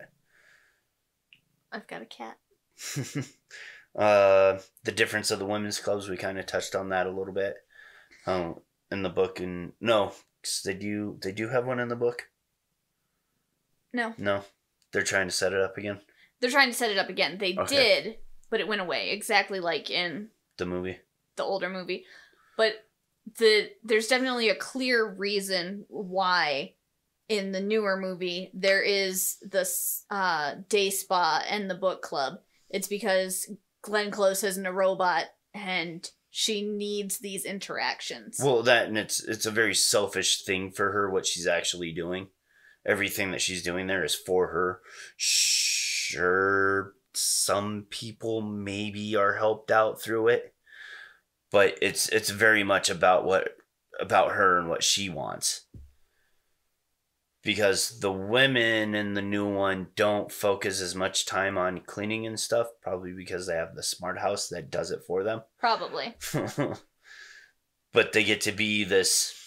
[1.72, 2.38] I've got a cat.
[3.98, 7.34] uh, the difference of the women's clubs, we kind of touched on that a little
[7.34, 7.56] bit.
[8.26, 8.60] Um,
[8.90, 10.12] in the book, and no,
[10.64, 12.28] they do they do have one in the book.
[13.92, 14.44] No, No,
[14.92, 16.01] they're trying to set it up again.
[16.40, 17.38] they're trying to set it up again.
[17.38, 17.74] They Okay.
[18.03, 18.16] did,
[18.51, 20.98] but it went away exactly like in The movie.
[21.37, 22.05] the older movie.
[22.57, 22.85] But
[23.38, 26.74] the there's definitely a clear reason why
[27.29, 32.40] in the newer movie there is this uh, day spa and the book club.
[32.70, 33.51] It's because
[33.83, 38.40] Glenn Close isn't a robot and she needs these interactions.
[38.42, 42.29] Well, that and it's it's a very selfish thing for her what she's actually doing.
[42.88, 44.81] Everything that she's doing there is for her.
[45.16, 50.55] Sure, some people maybe are helped out through it,
[51.51, 53.57] but it's it's very much about what
[54.01, 55.66] about her and what she wants.
[57.42, 62.38] Because the women in the new one don't focus as much time on cleaning and
[62.38, 65.42] stuff, probably because they have the smart house that does it for them.
[65.59, 66.16] Probably.
[67.92, 69.38] but they get to be this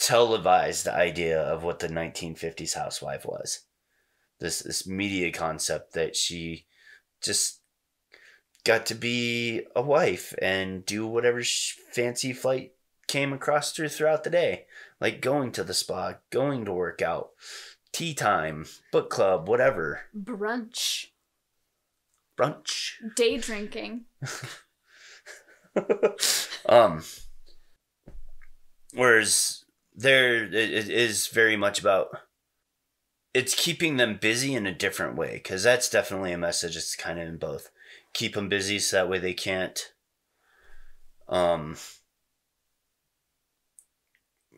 [0.00, 3.60] televised idea of what the 1950s housewife was.
[4.38, 6.66] This this media concept that she
[7.22, 7.60] just
[8.64, 12.72] got to be a wife and do whatever fancy flight
[13.08, 14.64] came across her throughout the day,
[15.00, 17.30] like going to the spa, going to work out,
[17.92, 21.08] tea time, book club, whatever, Brunch.
[22.38, 22.92] brunch.
[23.14, 24.06] Day drinking.
[26.66, 27.02] um
[28.94, 29.59] whereas
[30.00, 30.54] there it,
[30.88, 32.08] is very much about
[33.34, 37.18] it's keeping them busy in a different way because that's definitely a message it's kind
[37.18, 37.70] of in both
[38.12, 39.92] keep them busy so that way they can't
[41.28, 41.76] um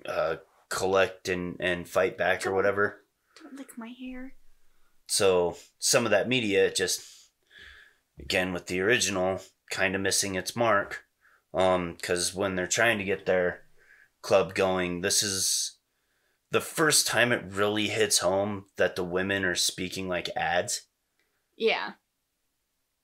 [0.06, 0.36] uh
[0.68, 3.02] collect and and fight back or whatever
[3.42, 4.34] Don't lick my hair.
[5.06, 7.02] so some of that media just
[8.18, 11.04] again with the original kind of missing its mark
[11.52, 13.61] um because when they're trying to get their
[14.22, 15.00] club going.
[15.02, 15.76] This is
[16.50, 20.82] the first time it really hits home that the women are speaking like ads.
[21.56, 21.92] Yeah.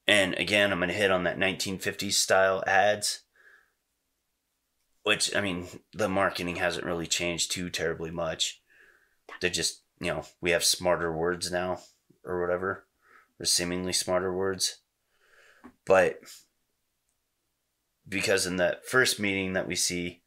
[0.07, 3.21] and again i'm gonna hit on that 1950s style ads
[5.03, 8.61] which i mean the marketing hasn't really changed too terribly much.
[9.41, 11.81] They're just you know we have smarter words now
[12.25, 12.87] or whatever
[13.39, 14.79] or seemingly smarter words.
[15.87, 16.21] But
[18.09, 20.23] because in that first meeting that we see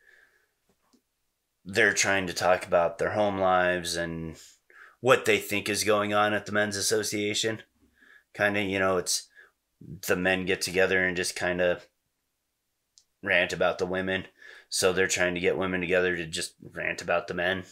[1.66, 4.38] they're trying to talk about their home lives and
[5.00, 7.62] what they think is going on at the men's association.
[8.34, 9.28] Kind of you know it's
[10.08, 11.88] the men get together and just kind of
[13.24, 14.26] rant about the women.
[14.70, 17.64] So they're trying to get women together to just rant about the men.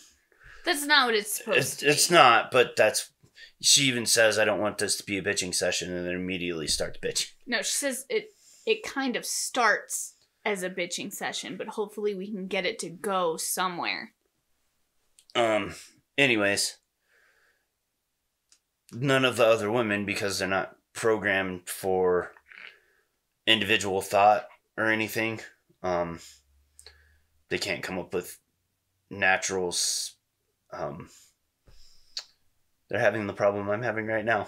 [0.66, 1.92] That's not what it's supposed it's, to be.
[1.92, 3.12] it's not but that's
[3.62, 6.68] she even says i don't want this to be a bitching session and then immediately
[6.68, 7.32] starts bitching.
[7.48, 8.32] No, she says it
[8.66, 12.90] it kind of starts as a bitching session, but hopefully we can get it to
[12.90, 14.14] go somewhere.
[15.36, 15.76] Um.
[16.18, 16.76] Anyways,
[18.92, 22.34] none of the other women, because they're not programmed for
[23.48, 24.46] individual thought
[24.78, 25.40] or anything,
[25.82, 26.20] um,
[27.48, 28.38] they can't come up with
[29.10, 30.16] naturals.
[30.74, 31.10] Um,
[32.90, 34.48] they're having the problem I'm having right now.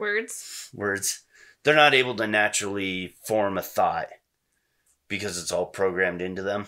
[0.00, 0.70] Words.
[0.74, 1.22] Words.
[1.62, 4.08] They're not able to naturally form a thought
[5.08, 6.66] because it's all programmed into them.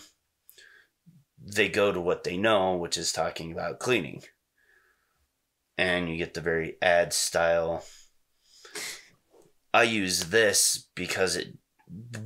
[1.38, 4.22] They go to what they know, which is talking about cleaning.
[5.78, 7.84] And you get the very ad style.
[9.72, 11.56] I use this because it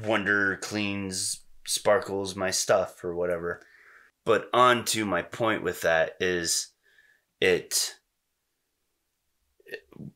[0.02, 3.60] wonder cleans, sparkles my stuff or whatever.
[4.24, 6.68] But on to my point with that is
[7.40, 7.94] it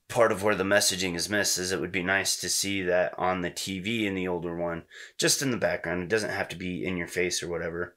[0.08, 3.14] part of where the messaging is missed is it would be nice to see that
[3.18, 4.85] on the TV in the older one,
[5.16, 6.02] just in the background.
[6.02, 7.94] It doesn't have to be in your face or whatever.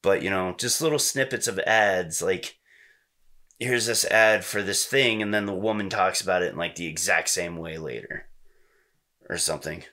[0.00, 2.58] But, you know, just little snippets of ads like
[3.58, 6.74] here's this ad for this thing and then the woman talks about it in like
[6.74, 8.26] the exact same way later
[9.28, 9.84] or something.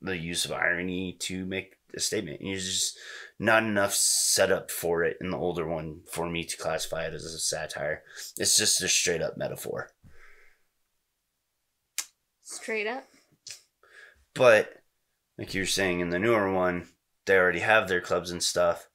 [0.00, 2.40] The use of irony to make a statement.
[2.40, 2.98] There's just
[3.40, 7.24] not enough setup for it in the older one for me to classify it as
[7.24, 8.02] a satire.
[8.36, 9.88] It's just a straight up metaphor.
[12.42, 13.04] Straight up.
[14.34, 14.82] But
[15.38, 16.88] like you're saying in the newer one,
[17.24, 18.88] they already have their clubs and stuff,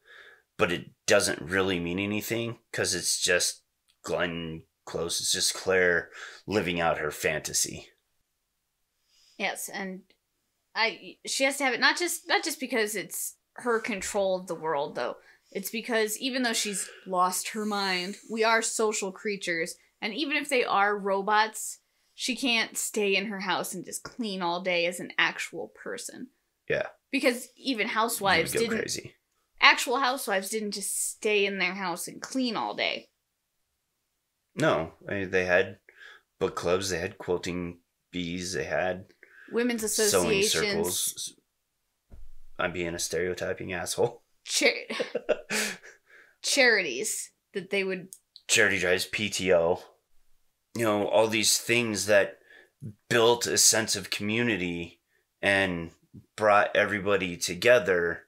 [0.57, 3.63] but it doesn't really mean anything because it's just
[4.03, 5.19] Glenn Close.
[5.19, 6.11] It's just Claire
[6.45, 7.87] living out her fantasy.
[9.39, 10.01] Yes, and
[10.75, 14.47] I she has to have it not just not just because it's her control of
[14.47, 15.17] the world though.
[15.51, 20.49] It's because even though she's lost her mind, we are social creatures, and even if
[20.49, 21.79] they are robots,
[22.13, 26.27] she can't stay in her house and just clean all day as an actual person.
[26.69, 26.87] Yeah.
[27.11, 29.15] Because even housewives didn't crazy.
[29.61, 33.09] actual housewives didn't just stay in their house and clean all day.
[34.55, 35.77] No, I mean, they had
[36.39, 37.79] book clubs, they had quilting
[38.11, 39.05] bees, they had
[39.51, 41.33] Women's sewing associations, circles.
[42.57, 44.21] I'm being a stereotyping asshole.
[44.45, 44.67] cha-
[46.41, 48.09] charities that they would
[48.47, 49.81] Charity drives, PTO.
[50.77, 52.37] You know, all these things that
[53.09, 54.99] built a sense of community
[55.41, 55.91] and
[56.37, 58.23] brought everybody together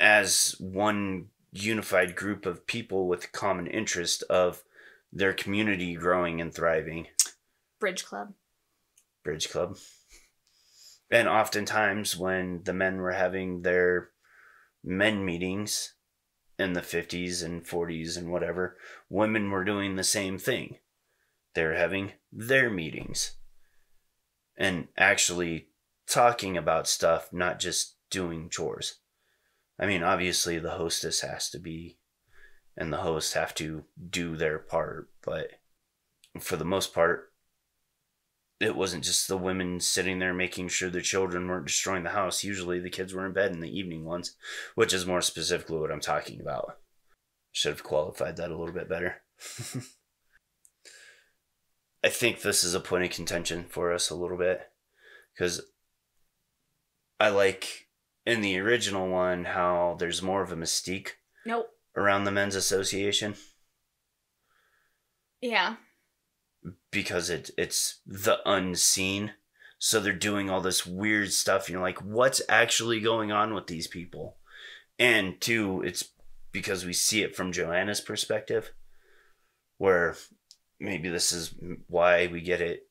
[0.00, 4.64] as one unified group of people with common interest of
[5.12, 7.06] their community growing and thriving.
[7.78, 8.34] bridge club.
[9.24, 9.76] Bridge Club.
[11.10, 14.10] And oftentimes, when the men were having their
[14.84, 15.94] men meetings
[16.58, 18.76] in the 50s and 40s and whatever,
[19.08, 20.78] women were doing the same thing.
[21.54, 23.36] They were having their meetings
[24.56, 25.68] and actually
[26.06, 28.96] talking about stuff, not just doing chores.
[29.78, 31.98] I mean, obviously, the hostess has to be,
[32.76, 35.52] and the host have to do their part, but
[36.40, 37.27] for the most part,
[38.60, 42.42] it wasn't just the women sitting there making sure the children weren't destroying the house.
[42.42, 44.34] Usually the kids were in bed in the evening ones,
[44.74, 46.78] which is more specifically what I'm talking about.
[47.52, 49.22] Should have qualified that a little bit better.
[52.04, 54.60] I think this is a point of contention for us a little bit
[55.34, 55.60] because
[57.18, 57.88] I like
[58.24, 61.10] in the original one how there's more of a mystique
[61.44, 61.68] Nope.
[61.96, 63.34] around the men's association
[65.40, 65.76] Yeah.
[66.90, 69.32] Because it it's the unseen.
[69.78, 71.70] So they're doing all this weird stuff.
[71.70, 74.36] You're like, what's actually going on with these people?
[74.98, 76.10] And two, it's
[76.50, 78.72] because we see it from Joanna's perspective,
[79.76, 80.16] where
[80.80, 81.54] maybe this is
[81.86, 82.88] why we get it.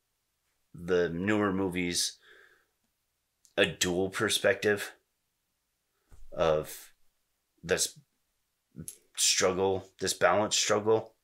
[0.73, 2.17] The newer movies,
[3.57, 4.93] a dual perspective
[6.32, 6.93] of
[7.61, 7.99] this
[9.17, 11.15] struggle, this balance struggle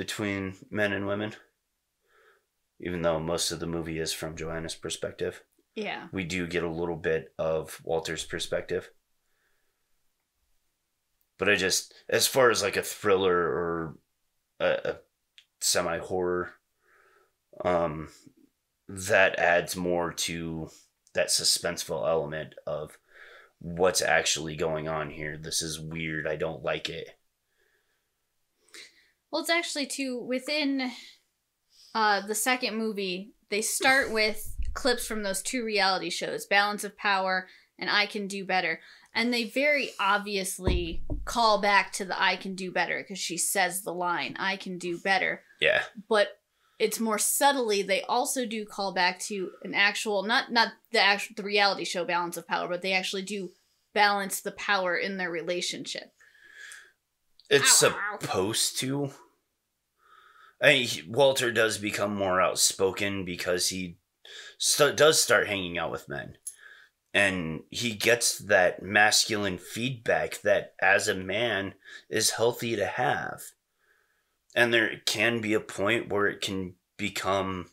[0.00, 1.34] between men and women.
[2.80, 5.44] Even though most of the movie is from Joanna's perspective,
[5.74, 6.08] Yeah.
[6.10, 8.88] we do get a little bit of Walter's perspective.
[11.36, 13.98] But I just, as far as like a thriller or
[14.58, 14.96] a, a
[15.60, 16.54] semi horror,
[17.62, 18.08] um,
[18.88, 20.70] that adds more to
[21.12, 22.96] that suspenseful element of
[23.58, 25.36] what's actually going on here.
[25.36, 26.26] This is weird.
[26.26, 27.18] I don't like it.
[29.30, 30.90] Well, it's actually too within
[31.94, 33.32] uh the second movie.
[33.48, 38.26] They start with clips from those two reality shows, Balance of Power and I Can
[38.28, 38.80] Do Better,
[39.14, 43.82] and they very obviously call back to the I Can Do Better because she says
[43.82, 45.82] the line I Can Do Better, Yeah.
[46.08, 46.38] but
[46.78, 51.34] it's more subtly they also do call back to an actual not not the actual
[51.36, 53.50] the reality show Balance of Power, but they actually do
[53.92, 56.12] balance the power in their relationship.
[57.50, 58.18] It's Ow, ow, ow.
[58.20, 59.10] supposed to.
[60.62, 63.98] I mean, Walter does become more outspoken because he
[64.58, 66.36] st- does start hanging out with men.
[67.12, 71.74] And he gets that masculine feedback that, as a man,
[72.08, 73.42] is healthy to have.
[74.54, 77.70] And there can be a point where it can become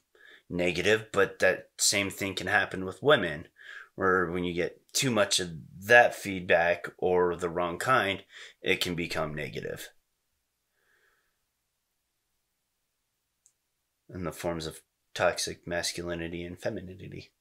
[0.49, 3.47] negative, but that same thing can happen with women,
[3.95, 5.49] where when you get too much of
[5.85, 8.23] that feedback or the wrong kind,
[8.61, 9.89] it can become negative.
[14.09, 14.81] In the forms of
[15.13, 17.31] toxic masculinity and femininity.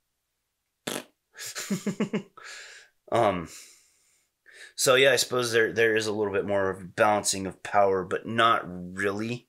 [3.13, 3.49] um
[4.75, 8.05] so yeah, I suppose there there is a little bit more of balancing of power,
[8.05, 9.49] but not really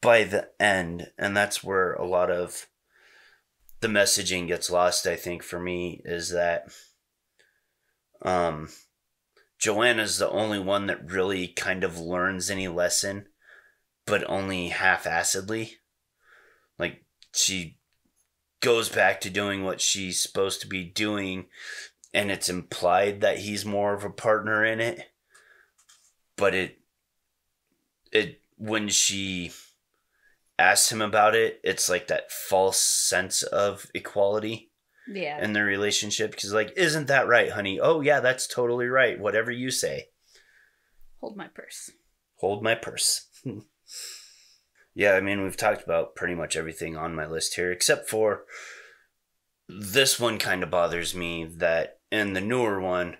[0.00, 1.10] by the end.
[1.18, 2.66] And that's where a lot of
[3.86, 6.68] the messaging gets lost, I think, for me, is that
[8.22, 8.68] um
[9.58, 13.26] Joanna's the only one that really kind of learns any lesson,
[14.04, 15.74] but only half assedly.
[16.78, 17.78] Like she
[18.60, 21.46] goes back to doing what she's supposed to be doing,
[22.12, 25.00] and it's implied that he's more of a partner in it.
[26.36, 26.80] But it
[28.10, 29.52] it when she
[30.58, 34.70] asks him about it, it's like that false sense of equality
[35.06, 35.42] Yeah.
[35.42, 39.50] in their relationship because like isn't that right honey oh yeah that's totally right whatever
[39.50, 40.06] you say
[41.20, 41.90] Hold my purse.
[42.36, 43.28] hold my purse
[44.94, 48.44] yeah i mean we've talked about pretty much everything on my list here except for
[49.68, 53.16] this one kind of bothers me that in the newer one,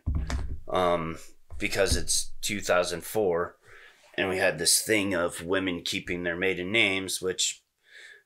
[0.68, 1.18] um,
[1.58, 3.55] because it's 2004,
[4.16, 7.62] and we had this thing of women keeping their maiden names, which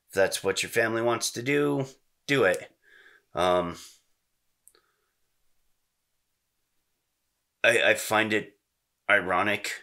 [0.07, 1.85] if that's what your family wants to do,
[2.27, 2.71] do it.
[3.33, 3.77] Um,
[7.63, 8.57] I, I find it
[9.09, 9.73] ironic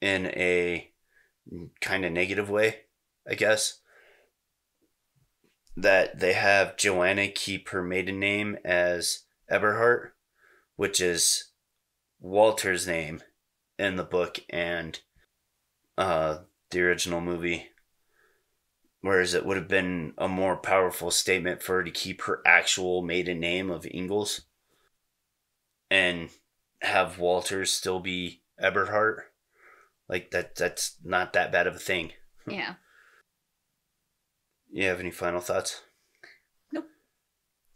[0.00, 0.90] in a
[1.80, 2.80] kind of negative way,
[3.28, 3.80] I guess,
[5.76, 10.10] that they have Joanna keep her maiden name as Eberhart,
[10.76, 11.50] which is
[12.20, 13.22] Walter's name
[13.78, 15.00] in the book and
[16.02, 16.38] uh,
[16.70, 17.68] the original movie.
[19.02, 23.02] Whereas it would have been a more powerful statement for her to keep her actual
[23.02, 24.42] maiden name of Ingalls
[25.90, 26.30] and
[26.80, 29.18] have Walter still be Eberhart.
[30.08, 32.12] Like that that's not that bad of a thing.
[32.48, 32.74] Yeah.
[34.72, 35.82] You have any final thoughts?
[36.72, 36.86] Nope.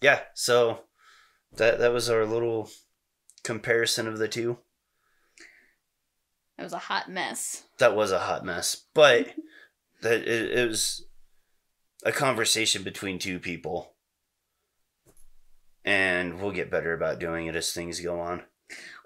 [0.02, 0.80] Yeah, so
[1.56, 2.70] that that was our little
[3.44, 4.58] comparison of the two.
[6.58, 7.64] It was a hot mess.
[7.78, 9.34] That was a hot mess, but
[10.02, 11.04] that it, it was
[12.04, 13.92] a conversation between two people.
[15.84, 18.42] And we'll get better about doing it as things go on.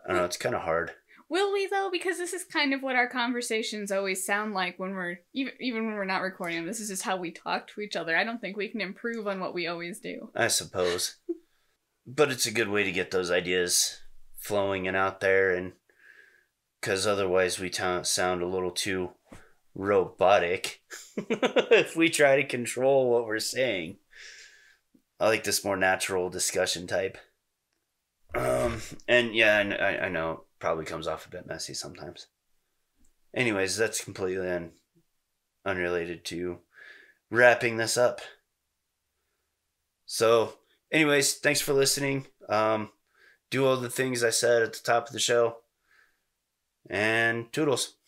[0.05, 0.93] I don't know, it's kind of hard.
[1.29, 1.91] Will we though?
[1.93, 5.87] Because this is kind of what our conversations always sound like when we're even even
[5.87, 6.67] when we're not recording them.
[6.67, 8.17] This is just how we talk to each other.
[8.17, 10.31] I don't think we can improve on what we always do.
[10.35, 11.19] I suppose.
[12.07, 14.01] but it's a good way to get those ideas
[14.39, 15.75] flowing and out there, and
[16.81, 19.11] because otherwise we ta- sound a little too
[19.75, 20.83] robotic
[21.17, 23.97] if we try to control what we're saying.
[25.19, 27.19] I like this more natural discussion type.
[28.35, 32.29] Um, and yeah, I, I know probably comes off a bit messy sometimes.
[33.35, 34.73] Anyways, that's completely un-
[35.65, 36.59] unrelated to
[37.31, 38.21] wrapping this up.
[40.07, 40.55] So,
[40.91, 42.27] anyways, thanks for listening.
[42.49, 42.91] Um,
[43.51, 45.59] do all the things I said at the top of the show.
[46.89, 48.00] And toodles.